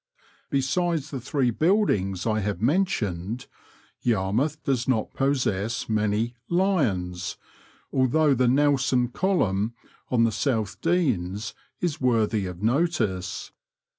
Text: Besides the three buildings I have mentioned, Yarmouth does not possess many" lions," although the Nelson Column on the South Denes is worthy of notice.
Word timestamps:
Besides 0.49 1.11
the 1.11 1.21
three 1.21 1.51
buildings 1.51 2.25
I 2.25 2.39
have 2.39 2.59
mentioned, 2.59 3.45
Yarmouth 4.01 4.63
does 4.63 4.87
not 4.87 5.13
possess 5.13 5.87
many" 5.87 6.33
lions," 6.63 7.37
although 7.93 8.33
the 8.33 8.47
Nelson 8.47 9.09
Column 9.09 9.75
on 10.09 10.23
the 10.23 10.31
South 10.31 10.81
Denes 10.81 11.53
is 11.81 12.01
worthy 12.01 12.47
of 12.47 12.63
notice. 12.63 13.51